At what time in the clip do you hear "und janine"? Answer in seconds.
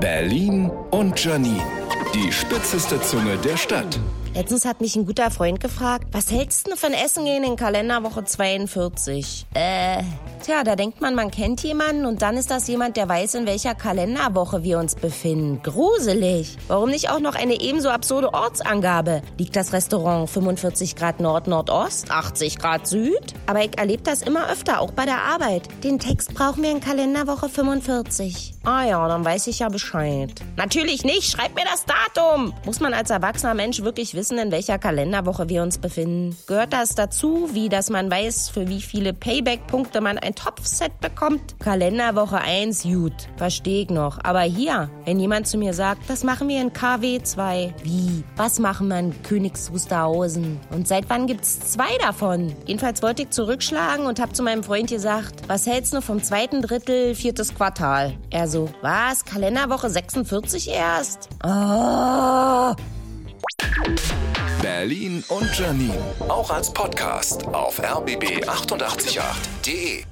0.90-1.62, 65.28-65.98